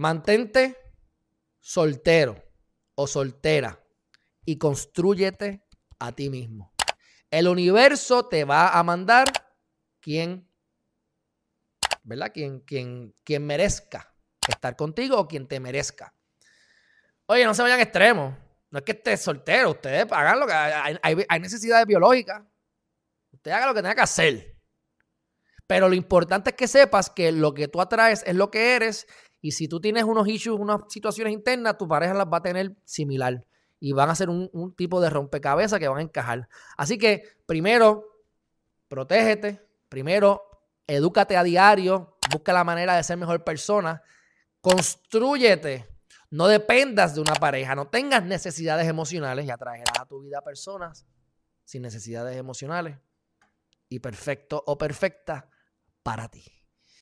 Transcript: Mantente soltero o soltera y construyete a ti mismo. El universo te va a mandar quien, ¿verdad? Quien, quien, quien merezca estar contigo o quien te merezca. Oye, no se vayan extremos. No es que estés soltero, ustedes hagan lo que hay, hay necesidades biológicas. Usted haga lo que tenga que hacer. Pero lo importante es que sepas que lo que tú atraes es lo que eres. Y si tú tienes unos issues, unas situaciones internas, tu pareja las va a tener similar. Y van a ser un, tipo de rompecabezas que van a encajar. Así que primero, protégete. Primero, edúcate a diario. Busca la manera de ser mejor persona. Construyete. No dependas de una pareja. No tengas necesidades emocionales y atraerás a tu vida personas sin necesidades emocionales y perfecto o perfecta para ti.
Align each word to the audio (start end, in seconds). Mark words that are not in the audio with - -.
Mantente 0.00 0.78
soltero 1.58 2.42
o 2.94 3.06
soltera 3.06 3.84
y 4.46 4.56
construyete 4.56 5.68
a 5.98 6.12
ti 6.12 6.30
mismo. 6.30 6.72
El 7.30 7.46
universo 7.46 8.26
te 8.26 8.44
va 8.44 8.78
a 8.78 8.82
mandar 8.82 9.26
quien, 10.00 10.48
¿verdad? 12.02 12.30
Quien, 12.32 12.60
quien, 12.60 13.14
quien 13.24 13.44
merezca 13.44 14.14
estar 14.48 14.74
contigo 14.74 15.18
o 15.18 15.28
quien 15.28 15.46
te 15.46 15.60
merezca. 15.60 16.14
Oye, 17.26 17.44
no 17.44 17.52
se 17.52 17.60
vayan 17.60 17.80
extremos. 17.80 18.34
No 18.70 18.78
es 18.78 18.84
que 18.86 18.92
estés 18.92 19.20
soltero, 19.20 19.72
ustedes 19.72 20.10
hagan 20.10 20.40
lo 20.40 20.46
que 20.46 20.54
hay, 20.54 20.98
hay 21.28 21.40
necesidades 21.40 21.84
biológicas. 21.86 22.42
Usted 23.32 23.50
haga 23.50 23.66
lo 23.66 23.74
que 23.74 23.82
tenga 23.82 23.96
que 23.96 24.00
hacer. 24.00 24.56
Pero 25.66 25.90
lo 25.90 25.94
importante 25.94 26.50
es 26.50 26.56
que 26.56 26.66
sepas 26.66 27.10
que 27.10 27.30
lo 27.30 27.52
que 27.52 27.68
tú 27.68 27.82
atraes 27.82 28.24
es 28.26 28.34
lo 28.34 28.50
que 28.50 28.74
eres. 28.74 29.06
Y 29.40 29.52
si 29.52 29.68
tú 29.68 29.80
tienes 29.80 30.04
unos 30.04 30.28
issues, 30.28 30.58
unas 30.58 30.80
situaciones 30.88 31.32
internas, 31.32 31.78
tu 31.78 31.88
pareja 31.88 32.14
las 32.14 32.26
va 32.26 32.38
a 32.38 32.42
tener 32.42 32.76
similar. 32.84 33.46
Y 33.78 33.92
van 33.92 34.10
a 34.10 34.14
ser 34.14 34.28
un, 34.28 34.74
tipo 34.76 35.00
de 35.00 35.08
rompecabezas 35.08 35.78
que 35.78 35.88
van 35.88 35.98
a 35.98 36.02
encajar. 36.02 36.48
Así 36.76 36.98
que 36.98 37.24
primero, 37.46 38.04
protégete. 38.88 39.66
Primero, 39.88 40.42
edúcate 40.86 41.36
a 41.36 41.42
diario. 41.42 42.18
Busca 42.30 42.52
la 42.52 42.64
manera 42.64 42.94
de 42.94 43.02
ser 43.02 43.16
mejor 43.16 43.42
persona. 43.42 44.02
Construyete. 44.60 45.88
No 46.30 46.46
dependas 46.46 47.14
de 47.14 47.22
una 47.22 47.34
pareja. 47.34 47.74
No 47.74 47.88
tengas 47.88 48.22
necesidades 48.22 48.86
emocionales 48.86 49.46
y 49.46 49.50
atraerás 49.50 49.98
a 49.98 50.06
tu 50.06 50.20
vida 50.20 50.42
personas 50.42 51.06
sin 51.64 51.82
necesidades 51.82 52.36
emocionales 52.36 52.98
y 53.88 54.00
perfecto 54.00 54.62
o 54.66 54.76
perfecta 54.76 55.48
para 56.02 56.28
ti. 56.28 56.59